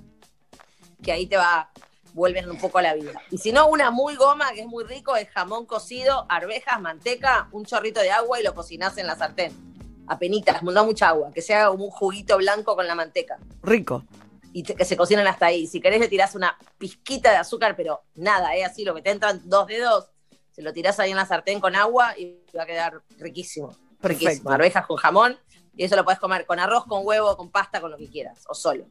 [1.01, 1.71] que ahí te va,
[2.13, 3.13] vuelven un poco a la vida.
[3.31, 7.47] Y si no, una muy goma, que es muy rico, es jamón cocido, arvejas, manteca,
[7.53, 9.72] un chorrito de agua y lo cocinás en la sartén.
[10.07, 14.03] Apenitas, no mucha agua, que se haga como un juguito blanco con la manteca Rico.
[14.51, 15.65] y te- que se cocinan hasta ahí.
[15.67, 19.11] Si querés le tirás una pizquita de azúcar, pero nada, es así, lo que te
[19.11, 20.09] entran dos dedos,
[20.51, 23.69] se lo tirás ahí en la sartén con agua y va a quedar riquísimo.
[23.99, 24.27] Perfecto.
[24.27, 24.51] Riquísimo.
[24.51, 25.39] Arvejas con jamón
[25.75, 28.43] y eso lo podés comer con arroz, con huevo, con pasta, con lo que quieras,
[28.49, 28.85] o solo.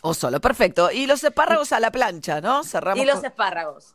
[0.00, 0.90] O solo, perfecto.
[0.90, 2.64] Y los espárragos a la plancha, ¿no?
[2.64, 3.02] Cerramos.
[3.02, 3.94] Y los con- espárragos.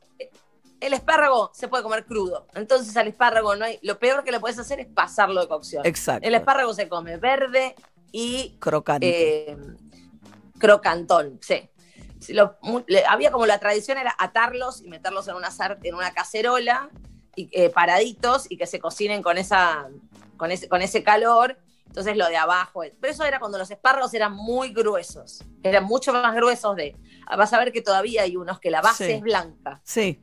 [0.82, 2.48] El espárrago se puede comer crudo.
[2.54, 3.80] Entonces al espárrago no hay.
[3.82, 5.86] Lo peor que le puedes hacer es pasarlo de cocción.
[5.86, 6.28] Exacto.
[6.28, 7.76] El espárrago se come verde
[8.12, 9.52] y Crocante.
[9.52, 9.58] eh,
[10.60, 11.70] crocantón, sí.
[12.30, 12.58] Lo-
[12.88, 15.50] le- había como la tradición era atarlos y meterlos en una,
[15.84, 16.90] en una cacerola
[17.36, 19.90] y, eh, paraditos y que se cocinen con, esa,
[20.38, 21.58] con, ese, con ese calor.
[21.88, 22.82] Entonces lo de abajo.
[23.00, 25.44] Pero eso era cuando los espárragos eran muy gruesos.
[25.64, 26.96] Eran mucho más gruesos de...
[27.38, 29.12] Vas a ver que todavía hay unos que la base Sí.
[29.14, 29.82] es blanca.
[29.84, 30.22] Sí.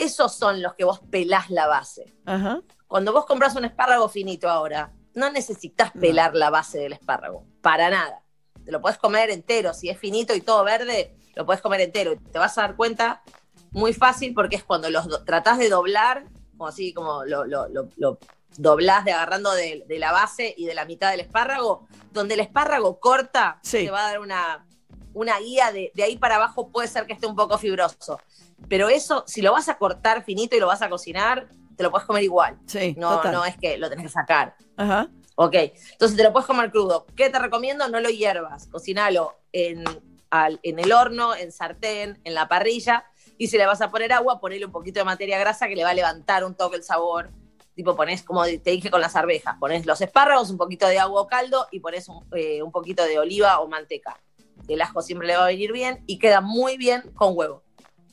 [0.00, 2.14] Esos son los que vos pelás la base.
[2.26, 2.60] Ajá.
[2.86, 6.00] Cuando vos compras un espárrago finito ahora, no necesitas No.
[6.00, 8.22] pelar la base del espárrago, para nada.
[8.64, 12.14] Te lo puedes comer entero, si es finito y todo verde, lo puedes comer entero.
[12.32, 13.22] Te vas a dar cuenta
[13.70, 17.88] muy fácil porque es cuando los tratás de doblar, como así como lo, lo, lo,
[17.96, 18.18] lo
[18.56, 22.40] doblás de agarrando de, de la base y de la mitad del espárrago, donde el
[22.40, 23.84] espárrago corta, Sí.
[23.84, 24.66] te va a dar una,
[25.14, 28.20] una guía de, de ahí para abajo, puede ser que esté un poco fibroso.
[28.68, 31.90] Pero eso, si lo vas a cortar finito y lo vas a cocinar, te lo
[31.90, 32.58] puedes comer igual.
[32.66, 32.94] Sí.
[32.98, 33.32] No, total.
[33.32, 34.54] no es que lo tenés que sacar.
[34.76, 35.08] Ajá.
[35.36, 35.54] Ok,
[35.92, 37.06] entonces te lo puedes comer crudo.
[37.16, 37.88] ¿Qué te recomiendo?
[37.88, 38.66] No lo hiervas.
[38.66, 39.82] Cocinalo en,
[40.30, 43.04] al- en el horno, en sartén, en la parrilla.
[43.38, 45.82] Y si le vas a poner agua, ponele un poquito de materia grasa que le
[45.84, 47.30] va a levantar un toque el sabor.
[47.74, 51.22] Tipo, pones, como te dije con las arvejas, pones los espárragos, un poquito de agua
[51.22, 54.20] o caldo y pones un, eh, un poquito de oliva o manteca.
[54.68, 57.62] El ajo siempre le va a venir bien y queda muy bien con huevo.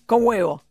[0.07, 0.63] Con huevo.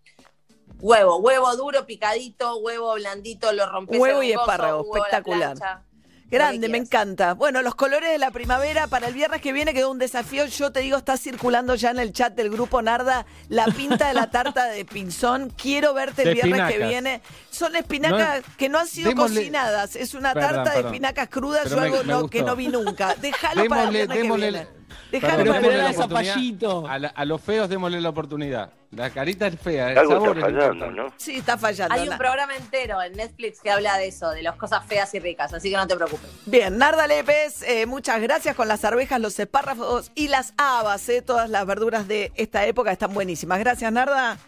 [0.80, 5.56] Huevo, huevo duro, picadito, huevo blandito, lo rompes Huevo y coso, espárrago, huevo espectacular.
[5.56, 5.82] plancha.
[6.28, 7.34] Grande, me encanta.
[7.34, 10.44] Bueno, los colores de la primavera para el viernes que viene quedó un desafío.
[10.46, 14.14] Yo te digo, está circulando ya en el chat del grupo Narda la pinta de
[14.14, 15.50] la tarta de pinzón.
[15.50, 17.22] Quiero verte el De viernes que viene.
[17.50, 19.94] Son espinacas que no han sido démosle- cocinadas.
[19.94, 20.94] Es una Perdón, tarta de perdón.
[20.94, 21.70] espinacas crudas.
[21.70, 23.14] Yo algo me no- que no vi nunca.
[23.14, 24.68] Déjalo para el Démosle, viernes que démosle, viene.
[25.12, 25.92] La esa oportunidad.
[25.94, 26.88] zapallito.
[26.88, 28.70] A, la- a los feos démosle la oportunidad.
[28.92, 30.90] La carita es fea, el Algo sabor está es fallando.
[30.90, 31.12] ¿no?
[31.16, 31.94] Sí, está fallando.
[31.94, 35.12] Hay un Na- programa entero en Netflix que habla de eso, de las cosas feas
[35.14, 36.28] y ricas, así que no te preocupes.
[36.46, 41.08] Bien, Narda Lepes, eh, muchas gracias con las arvejas, los espárragos y las habas.
[41.08, 43.58] eh, todas las verduras de esta época están buenísimas.
[43.58, 44.38] Gracias, Narda.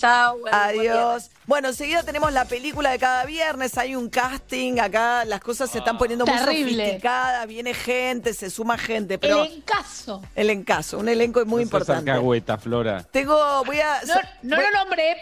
[0.00, 0.38] Chao.
[0.50, 1.30] Adiós.
[1.46, 5.78] Bueno, enseguida tenemos la película de cada viernes, hay un casting, acá las cosas se
[5.78, 6.84] están poniendo muy Terrible.
[6.84, 10.22] sofisticadas, viene gente, se suma gente, pero El encaso.
[10.34, 12.10] el encaso, un elenco muy No importante.
[12.58, 13.02] Flora.
[13.10, 15.16] Tengo, voy a, No, no voy, lo nombré.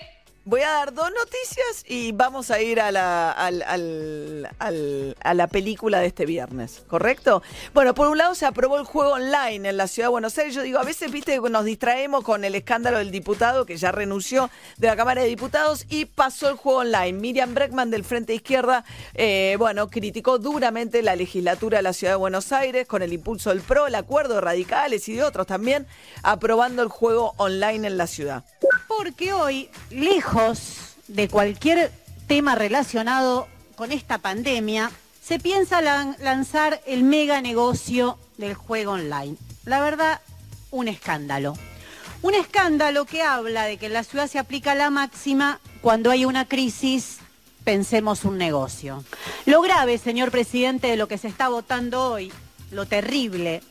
[0.49, 6.01] Voy a dar dos noticias y vamos a ir a la, al- a la película
[6.01, 7.43] de este viernes, ¿correcto?
[7.75, 10.55] Bueno, por un lado se aprobó el juego online en la ciudad de Buenos Aires.
[10.55, 14.49] Yo digo, a veces, viste, nos distraemos con el escándalo del diputado que ya renunció
[14.79, 17.13] de la Cámara de Diputados y pasó el juego online.
[17.13, 22.19] Miriam Breckman del Frente Izquierda, eh, bueno, criticó duramente la legislatura de la ciudad de
[22.19, 25.87] Buenos Aires con el impulso del PRO, el acuerdo de radicales y de otros también,
[26.23, 28.45] aprobando el juego online en la ciudad.
[28.89, 31.93] Porque hoy, lejos de cualquier
[32.27, 33.47] tema relacionado
[33.77, 34.91] con esta pandemia,
[35.23, 39.37] se piensa lan- lanzar el mega negocio del juego online.
[39.65, 40.21] La verdad,
[40.71, 41.55] un escándalo.
[42.23, 46.25] Un escándalo que habla de que en la ciudad se aplica la máxima cuando hay
[46.25, 47.19] una crisis,
[47.63, 49.05] pensemos un negocio.
[49.47, 52.33] Lo grave, señor presidente, de lo que se está votando hoy,
[52.73, 53.63] lo terrible,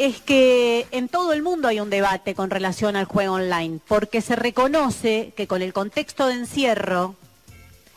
[0.00, 4.22] es que en todo el mundo hay un debate con relación al juego online, porque
[4.22, 7.16] se reconoce que con el contexto de encierro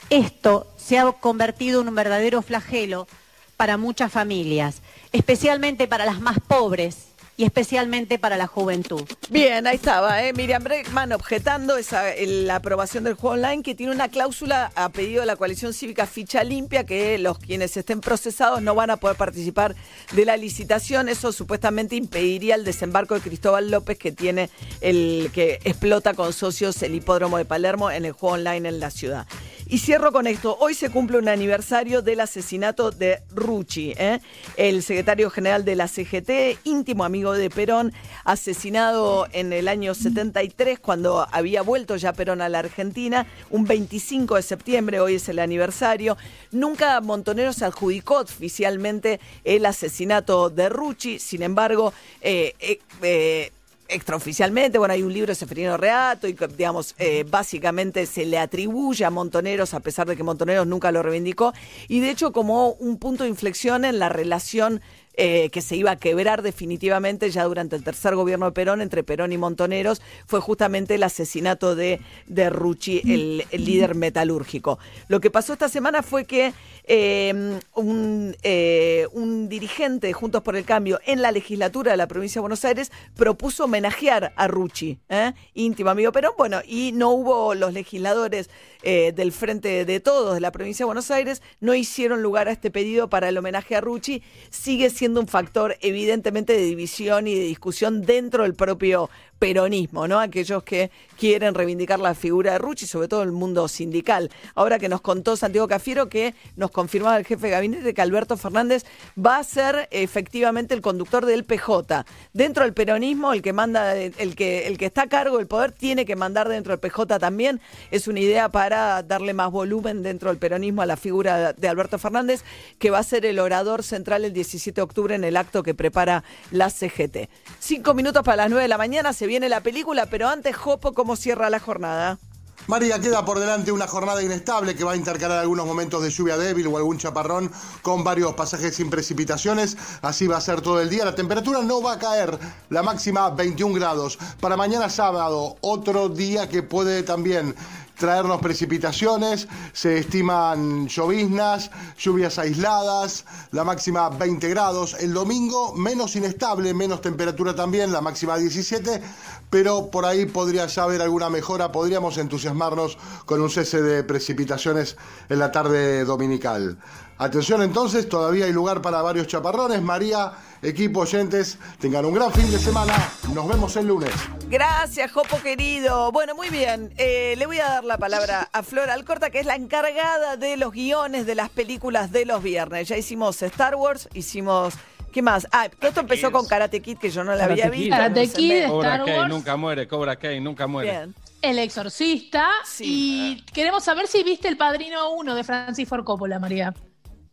[0.10, 3.08] Esto se ha convertido en un verdadero flagelo
[3.56, 4.82] para muchas familias,
[5.13, 9.04] especialmente para las más pobres y especialmente para la juventud.
[9.30, 10.34] Bien, ahí estaba, ¿eh?
[10.34, 15.22] Miriam Breckman objetando esa, la aprobación del juego online que tiene una cláusula a pedido
[15.22, 19.17] de la coalición cívica Ficha Limpia que los quienes estén procesados no van a poder
[19.17, 19.76] participar
[20.12, 21.10] de la licitación.
[21.10, 24.50] Eso supuestamente impediría el desembarco de Cristóbal López que tiene
[24.82, 28.91] el que explota con socios el hipódromo de Palermo en el juego online en la
[28.91, 29.26] ciudad.
[29.67, 30.58] Y cierro con esto.
[30.60, 34.19] Hoy se cumple un aniversario del asesinato de Rucci, ¿eh?
[34.58, 37.93] el secretario general de la CGT, íntimo amigo de Perón,
[38.26, 44.36] asesinado en el año 73 cuando había vuelto ya Perón a la Argentina, un 25
[44.36, 46.17] de septiembre, hoy es el aniversario.
[46.52, 52.54] Nunca Montonero se adjudicó oficialmente el asesinato de Rucci, sin embargo, eh,
[53.02, 53.52] eh,
[53.88, 59.06] extraoficialmente, bueno, hay un libro de Seferino Reato y, digamos, eh, básicamente se le atribuye
[59.06, 61.54] a Montoneros, a pesar de que Montoneros nunca lo reivindicó,
[61.88, 64.82] y de hecho como un punto de inflexión en la relación
[65.15, 69.04] eh, que se iba a quebrar definitivamente ya durante el tercer gobierno de Perón, entre
[69.04, 74.80] Perón y Montoneros, fue justamente el asesinato de, de Rucci, el, el líder metalúrgico.
[75.08, 76.54] Lo que pasó esta semana fue que
[76.86, 82.08] eh, un, eh, un dirigente de Juntos por el Cambio en la legislatura de la
[82.08, 85.34] provincia de Buenos Aires propuso homenajear a Rucci, ¿eh?
[85.54, 88.49] íntimo amigo Perón, bueno, y no hubo los legisladores
[88.84, 92.69] del Frente de Todos de la provincia de Buenos Aires, no hicieron lugar a este
[92.69, 97.44] pedido para el homenaje a Rucci, sigue siendo un factor evidentemente de división y de
[97.44, 99.10] discusión dentro del propio
[99.43, 100.21] peronismo, ¿no?
[100.21, 104.32] Aquellos que quieren reivindicar la figura de Rucci, sobre todo el mundo sindical.
[104.56, 108.38] Ahora que nos contó Santiago Cafiero que nos confirmaba el jefe de gabinete que Alberto
[108.38, 108.86] Fernández
[109.17, 112.06] va a ser efectivamente el conductor del PJ.
[112.32, 115.73] Dentro del peronismo, el que manda, el que, el que está a cargo del poder
[115.73, 117.60] tiene que mandar dentro del PJ también.
[117.91, 121.99] Es una idea para darle más volumen dentro del peronismo a la figura de Alberto
[121.99, 122.45] Fernández,
[122.79, 125.73] que va a ser el orador central el 17 de octubre en el acto que
[125.73, 127.27] prepara la CGT.
[127.60, 130.93] Cinco minutos para las nueve de la mañana, se viene la película, pero antes, Jopo,
[130.93, 132.19] ¿cómo cierra la jornada?
[132.67, 136.38] María, queda por delante una jornada inestable que va a intercalar algunos momentos de lluvia
[136.38, 139.76] débil o algún chaparrón con varios pasajes sin precipitaciones.
[140.04, 141.04] Así va a ser todo el día.
[141.04, 142.38] La temperatura no va a caer.
[142.69, 144.19] La máxima 21 grados.
[144.39, 147.56] Para mañana sábado, otro día que puede también
[147.97, 154.95] traernos precipitaciones, se estiman lloviznas, lluvias aisladas, la máxima 20 grados.
[154.99, 159.01] El domingo menos inestable, menos temperatura también, la máxima 17,
[159.49, 164.97] pero por ahí podría ya haber alguna mejora, podríamos entusiasmarnos con un cese de precipitaciones
[165.29, 166.77] en la tarde dominical.
[167.17, 169.82] Atención entonces, todavía hay lugar para varios chaparrones.
[169.82, 172.93] María, equipo, oyentes, tengan un gran fin de semana.
[173.34, 174.12] Nos vemos el lunes.
[174.49, 176.12] Gracias, Jopo querido.
[176.12, 176.91] Bueno, muy bien.
[176.97, 180.58] Eh, le voy a dar la palabra a Flor Alcorta, que es la encargada de
[180.58, 182.88] los guiones de las películas de los viernes.
[182.88, 184.73] Ya hicimos Star Wars, hicimos.
[185.12, 185.47] ¿Qué más?
[185.52, 187.91] Ah, todo esto empezó con Karate Kid, que yo no la había visto.
[187.91, 189.30] Karate Kid, Cobra Star Kai Wars.
[189.30, 190.89] nunca muere, Cobra Kai nunca muere.
[190.89, 191.15] Bien.
[191.43, 192.49] El Exorcista.
[192.65, 192.86] Sí.
[192.88, 196.73] Y queremos saber si viste El Padrino 1 de Francis Ford Coppola, María.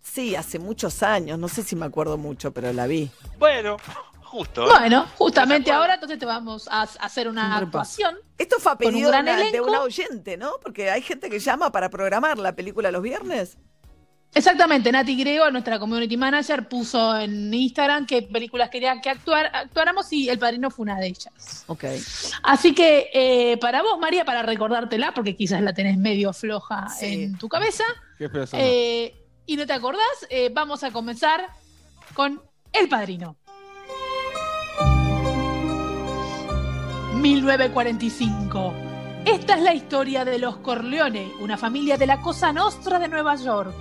[0.02, 1.38] Sí, hace muchos años.
[1.38, 3.10] No sé si me acuerdo mucho, pero la vi.
[3.38, 3.76] Bueno,
[4.22, 4.64] justo.
[4.64, 4.78] ¿eh?
[4.78, 8.16] Bueno, justamente ahora entonces te vamos a hacer una Un actuación.
[8.38, 10.52] Esto fue a Con un pedido de gran una, de una oyente, ¿no?
[10.62, 13.58] Porque hay gente que llama para programar la película los viernes.
[14.32, 20.12] Exactamente, Nati Grego, nuestra community manager, puso en Instagram qué películas quería que actuar, actuáramos
[20.12, 21.64] y El Padrino fue una de ellas.
[21.66, 21.84] Ok.
[22.44, 27.24] Así que eh, para vos, María, para recordártela, porque quizás la tenés medio floja Sí.
[27.24, 27.82] en tu cabeza,
[28.18, 29.19] Qué eh,
[29.50, 31.44] y no te acordás, eh, vamos a comenzar
[32.14, 32.40] con
[32.72, 33.34] El Padrino.
[37.16, 38.72] 1945.
[39.24, 43.34] Esta es la historia de los Corleone, una familia de la Cosa Nostra de Nueva
[43.34, 43.74] York.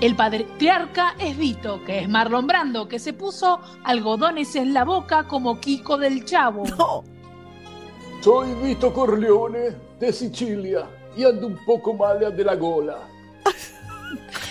[0.00, 5.26] El patriarca es Vito, que es Marlon Brando, que se puso algodones en la boca
[5.26, 6.62] como Kiko del Chavo.
[6.78, 7.02] No.
[8.22, 12.98] Soy Vito Corleone de Sicilia y ando un poco mal de la gola.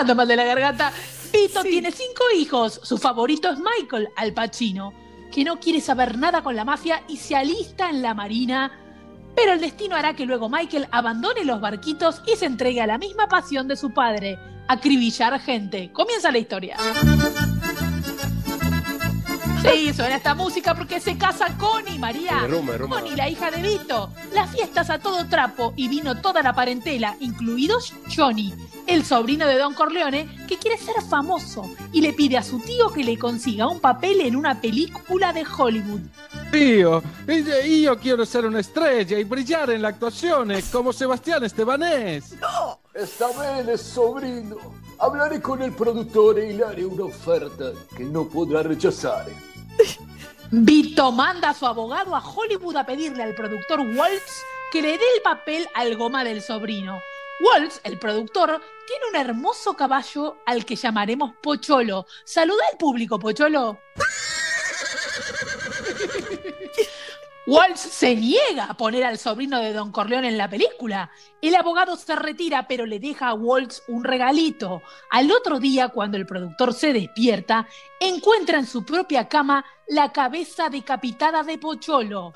[0.00, 0.92] Anda mal de la garganta.
[1.32, 1.70] Vito Sí.
[1.70, 2.80] tiene cinco hijos.
[2.82, 4.92] Su favorito es Michael Al Pacino,
[5.32, 8.70] que no quiere saber nada con la mafia y se alista en la marina.
[9.34, 12.98] Pero el destino hará que luego Michael abandone los barquitos y se entregue a la
[12.98, 14.38] misma pasión de su padre,
[14.68, 15.90] acribillar gente.
[15.92, 16.76] Comienza la historia.
[19.72, 22.40] Sí, suena esta música porque se casa Connie, María.
[22.42, 22.78] Derrumbe.
[22.78, 24.12] Connie, la hija de Vito.
[24.32, 27.78] Las fiestas a todo trapo y vino toda la parentela, incluido
[28.14, 28.54] Johnny,
[28.86, 32.92] el sobrino de Don Corleone, que quiere ser famoso y le pide a su tío
[32.92, 36.00] que le consiga un papel en una película de Hollywood.
[36.52, 42.34] E- io quiero ser una estrella y brillar en la actuación como Sebastián Estebanés.
[42.94, 44.56] Está bien, sobrino.
[44.98, 49.26] Hablaré con el productor y le haré una oferta que no podrá rechazar.
[50.50, 54.42] Vito manda a su abogado a Hollywood a pedirle al productor Waltz
[54.72, 56.98] que le dé el papel al goma del sobrino.
[57.40, 62.06] Waltz, el productor, tiene un hermoso caballo al que llamaremos Pocholo.
[62.24, 63.78] Saluda al público, Pocholo.
[67.46, 71.10] Waltz se niega a poner al sobrino de Don Corleone en la película.
[71.40, 74.82] El abogado se retira, pero le deja a Waltz un regalito.
[75.10, 77.68] Al otro día, cuando el productor se despierta,
[78.00, 82.32] encuentra en su propia cama la cabeza decapitada de Pocholo.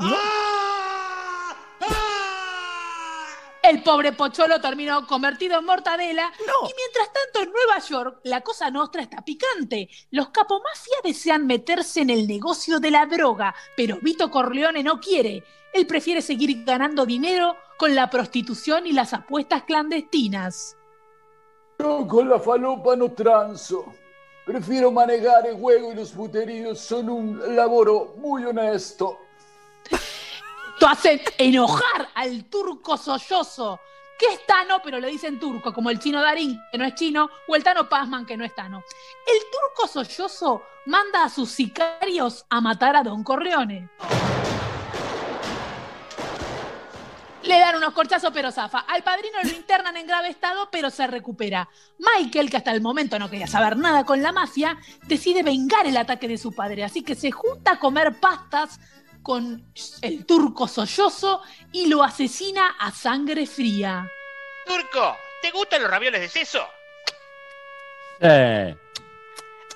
[3.71, 6.33] El pobre Pocholo terminó convertido en mortadela.
[6.41, 9.89] Y mientras tanto, en Nueva York, la cosa nostra está picante.
[10.11, 15.45] Los capomafia desean meterse en el negocio de la droga, pero Vito Corleone no quiere.
[15.73, 20.77] Él prefiere seguir ganando dinero con la prostitución y las apuestas clandestinas.
[21.79, 23.85] Yo con la falopa no transo.
[24.47, 29.17] Prefiero manejar el juego y los puteríos son un laboro muy honesto.
[30.81, 33.79] Esto hace enojar al turco sollozo,
[34.19, 37.29] que es Tano, pero le dicen turco, como el chino Darín, que no es chino,
[37.49, 38.83] o el Tano Pazman, que no es Tano.
[39.27, 43.91] El turco sollozo manda a sus sicarios a matar a Don Corleone.
[47.43, 48.79] Le dan unos corchazos, pero zafa.
[48.79, 51.69] Al padrino lo internan en grave estado, pero se recupera.
[51.99, 55.99] Michael, que hasta el momento no quería saber nada con la mafia, decide vengar el
[55.99, 58.81] ataque de su padre, así que se junta a comer pastas
[59.23, 61.43] con el turco sollozo
[61.73, 64.09] y lo asesina a sangre fría.
[64.67, 66.67] Turco, ¿te gustan los ravioles de seso?
[68.21, 68.77] Eh,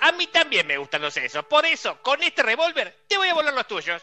[0.01, 1.45] A mí también me gustan los sesos.
[1.47, 4.03] Por eso, con este revólver, te voy a volar los tuyos.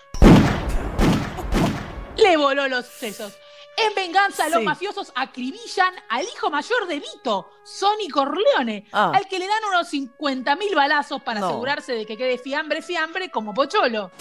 [2.17, 3.37] Le voló los sesos.
[3.77, 9.11] En venganza, los mafiosos acribillan al hijo mayor de Vito, Sonny Corleone, Ah.
[9.15, 11.47] al que le dan unos 50 mil balazos para No.
[11.47, 14.11] asegurarse de que quede fiambre, fiambre como Pocholo.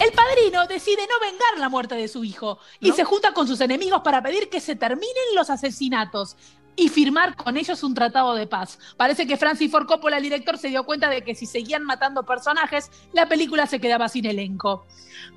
[0.00, 3.60] El padrino decide no vengar la muerte de su hijo y se junta con sus
[3.60, 6.36] enemigos para pedir que se terminen los asesinatos
[6.76, 8.78] y firmar con ellos un tratado de paz.
[8.96, 12.24] Parece que Francis Ford Coppola, el director, se dio cuenta de que si seguían matando
[12.24, 14.86] personajes, la película se quedaba sin elenco.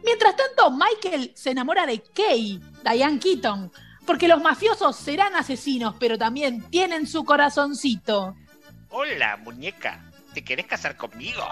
[0.03, 3.71] Mientras tanto, Michael se enamora de Kay, Diane Keaton,
[4.05, 8.35] porque los mafiosos serán asesinos, pero también tienen su corazoncito.
[8.89, 10.03] Hola, muñeca.
[10.33, 11.43] ¿Te querés casar conmigo?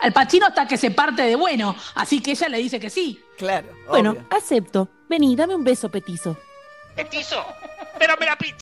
[0.00, 3.20] Al Pacino hasta que se parte de bueno, así que ella le dice que sí.
[3.36, 3.68] Claro.
[3.88, 4.26] Bueno, obvio.
[4.30, 4.88] acepto.
[5.08, 6.36] Vení, dame un beso petizo.
[6.94, 7.44] ¿Petizo?
[7.98, 8.36] Pero me la